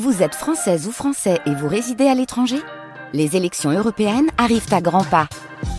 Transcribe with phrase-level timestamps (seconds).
[0.00, 2.56] Vous êtes française ou français et vous résidez à l'étranger?
[3.12, 5.28] Les élections européennes arrivent à grands pas.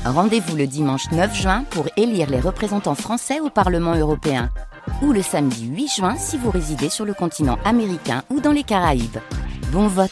[0.06, 4.52] Rendez-vous le dimanche 9 juin pour élire les représentants français au Parlement européen.
[5.02, 8.62] Ou le samedi 8 juin si vous résidez sur le continent américain ou dans les
[8.62, 9.18] Caraïbes.
[9.72, 10.12] Bon vote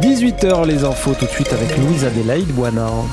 [0.00, 3.04] 18h les infos tout de suite avec Louise Adélaïde Boinard.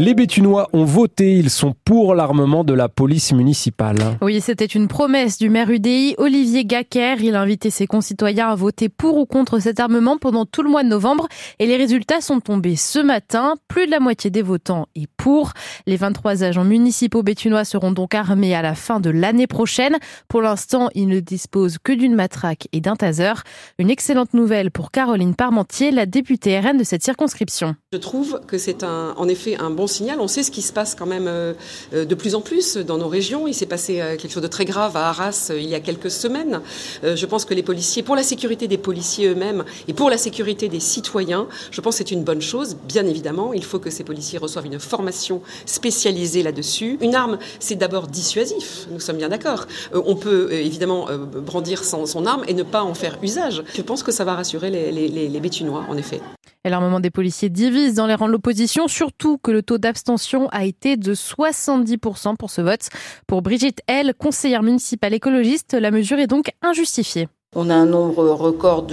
[0.00, 3.98] Les Bétunois ont voté, ils sont pour l'armement de la police municipale.
[4.22, 7.16] Oui, c'était une promesse du maire UDI, Olivier Gacker.
[7.20, 10.70] Il a invité ses concitoyens à voter pour ou contre cet armement pendant tout le
[10.70, 11.26] mois de novembre
[11.58, 13.54] et les résultats sont tombés ce matin.
[13.66, 15.50] Plus de la moitié des votants est pour.
[15.84, 19.96] Les 23 agents municipaux bétunois seront donc armés à la fin de l'année prochaine.
[20.28, 23.32] Pour l'instant, ils ne disposent que d'une matraque et d'un taser.
[23.80, 27.74] Une excellente nouvelle pour Caroline Parmentier, la députée RN de cette circonscription.
[27.92, 29.87] Je trouve que c'est un, en effet un bon
[30.20, 31.54] On sait ce qui se passe quand même euh,
[31.94, 33.46] euh, de plus en plus dans nos régions.
[33.46, 36.10] Il s'est passé euh, quelque chose de très grave à Arras il y a quelques
[36.10, 36.60] semaines.
[37.02, 40.68] Je pense que les policiers, pour la sécurité des policiers eux-mêmes et pour la sécurité
[40.68, 42.76] des citoyens, je pense que c'est une bonne chose.
[42.86, 46.98] Bien évidemment, il faut que ces policiers reçoivent une formation spécialisée là-dessus.
[47.00, 48.86] Une arme, c'est d'abord dissuasif.
[48.90, 49.66] Nous sommes bien d'accord.
[49.92, 51.08] On peut évidemment
[51.44, 53.62] brandir son, arme et ne pas en faire usage.
[53.74, 56.20] Je pense que ça va rassurer les, les, les Bétunois, en effet.
[56.64, 60.48] Et l'armement des policiers divise dans les rangs de l'opposition, surtout que le taux d'abstention
[60.48, 62.88] a été de 70% pour ce vote.
[63.26, 67.28] Pour Brigitte L, conseillère municipale écologiste, la mesure est donc injustifiée.
[67.56, 68.84] On a un nombre record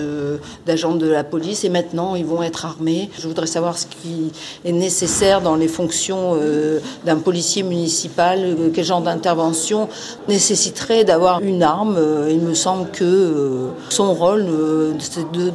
[0.66, 3.10] d'agents de, la police et maintenant ils vont être armés.
[3.20, 4.32] Je voudrais savoir ce qui
[4.64, 9.90] est nécessaire dans les fonctions euh, d'un policier municipal, euh, quel genre d'intervention
[10.30, 11.98] nécessiterait d'avoir une arme.
[11.98, 14.46] Euh, il me semble que son rôle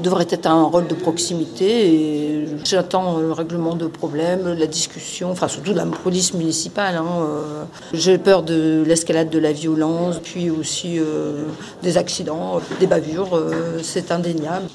[0.02, 5.72] devrait être un rôle de proximité j'attends le règlement de problèmes, la discussion, enfin surtout
[5.72, 6.96] de la police municipale.
[6.96, 7.24] Hein,
[7.94, 10.98] J'ai peur de l'escalade de la violence, puis aussi
[11.82, 14.66] des accidents, des euh, c'est indéniable.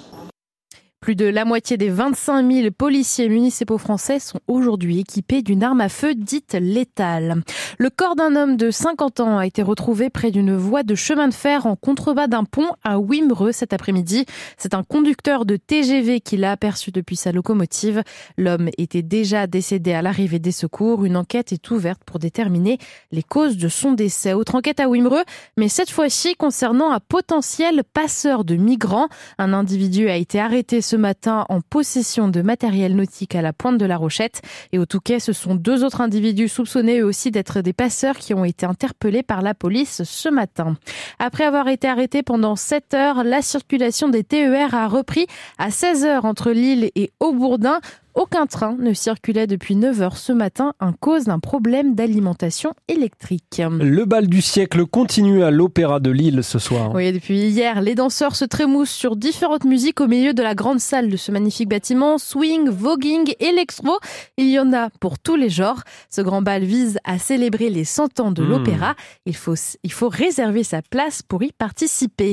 [1.05, 5.81] Plus de la moitié des 25 000 policiers municipaux français sont aujourd'hui équipés d'une arme
[5.81, 7.43] à feu dite létale.
[7.77, 11.27] Le corps d'un homme de 50 ans a été retrouvé près d'une voie de chemin
[11.27, 14.25] de fer en contrebas d'un pont à Wimereux cet après-midi.
[14.57, 18.01] C'est un conducteur de TGV qui l'a aperçu depuis sa locomotive.
[18.39, 21.05] L'homme était déjà décédé à l'arrivée des secours.
[21.05, 22.79] Une enquête est ouverte pour déterminer
[23.11, 24.33] les causes de son décès.
[24.33, 25.23] Autre enquête à Wimereux,
[25.55, 29.07] mais cette fois-ci concernant un potentiel passeur de migrants.
[29.37, 33.77] Un individu a été arrêté ce matin en possession de matériel nautique à la pointe
[33.77, 34.41] de la Rochette.
[34.71, 38.33] Et au Touquet, ce sont deux autres individus soupçonnés eux aussi d'être des passeurs qui
[38.33, 40.77] ont été interpellés par la police ce matin.
[41.19, 46.05] Après avoir été arrêtés pendant 7 heures, la circulation des TER a repris à 16
[46.05, 47.79] heures entre Lille et Aubourdin.
[48.15, 53.61] Aucun train ne circulait depuis 9 heures ce matin à cause d'un problème d'alimentation électrique.
[53.81, 56.95] Le bal du siècle continue à l'Opéra de Lille ce soir.
[56.95, 60.79] Oui, depuis hier, les danseurs se trémoussent sur différentes musiques au milieu de la grande
[60.79, 62.17] salle de ce magnifique bâtiment.
[62.17, 63.99] Swing, voguing, électro,
[64.37, 65.81] il y en a pour tous les genres.
[66.09, 68.49] Ce grand bal vise à célébrer les 100 ans de hmm.
[68.49, 68.95] l'opéra.
[69.25, 72.31] Il faut, il faut réserver sa place pour y participer.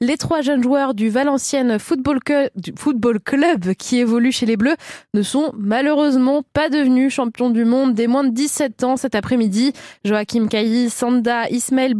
[0.00, 2.20] Les trois jeunes joueurs du Valenciennes Football
[3.24, 4.76] Club qui évoluent chez les Bleus
[5.16, 9.72] ne sont malheureusement pas devenus champions du monde des moins de 17 ans cet après-midi.
[10.04, 11.94] Joachim Cailly, Sanda, Ismaël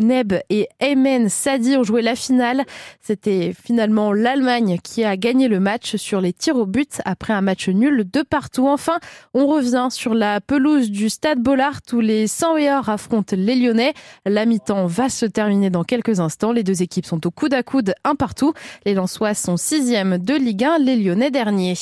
[0.00, 2.64] Bouneb et Aymen Sadi ont joué la finale.
[3.00, 7.42] C'était finalement l'Allemagne qui a gagné le match sur les tirs au but après un
[7.42, 8.66] match nul de partout.
[8.66, 8.98] Enfin,
[9.34, 13.92] on revient sur la pelouse du Stade Bollard où les 100 meilleurs affrontent les Lyonnais.
[14.24, 16.52] La mi-temps va se terminer dans quelques instants.
[16.52, 18.54] Les deux équipes sont au coude à coude, un partout.
[18.86, 21.74] Les Lensois sont sixième de Ligue 1, les Lyonnais derniers.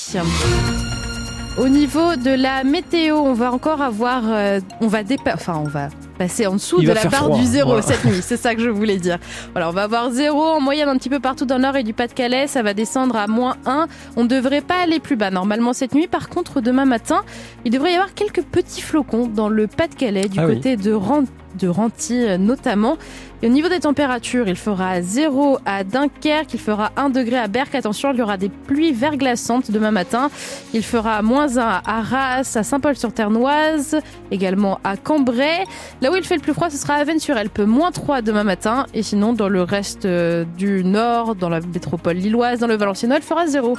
[1.56, 5.00] Au niveau de la météo, on va encore avoir, euh, on va
[5.34, 8.20] enfin on va passer en dessous de la barre du zéro cette nuit.
[8.22, 9.18] C'est ça que je voulais dire.
[9.52, 11.84] Voilà, on va avoir zéro en moyenne un petit peu partout dans le nord et
[11.84, 12.46] du Pas-de-Calais.
[12.46, 13.86] Ça va descendre à moins 1.
[14.16, 16.08] On ne devrait pas aller plus bas normalement cette nuit.
[16.08, 17.22] Par contre, demain matin,
[17.64, 21.28] il devrait y avoir quelques petits flocons dans le Pas-de-Calais, du ah côté de Rente
[21.56, 22.96] de Renty euh, notamment.
[23.40, 27.46] Et au niveau des températures, il fera 0 à Dunkerque, il fera 1 degré à
[27.46, 27.74] Berck.
[27.74, 30.28] Attention, il y aura des pluies verglaçantes demain matin.
[30.74, 34.00] Il fera moins 1 à Arras, à Saint-Paul-sur-Ternoise,
[34.32, 35.64] également à Cambrai.
[36.00, 38.86] Là où il fait le plus froid, ce sera à Vennes-sur-Elpe, moins 3 demain matin.
[38.92, 43.14] Et sinon, dans le reste euh, du nord, dans la métropole lilloise, dans le Valenciennes,
[43.16, 43.76] il fera 0.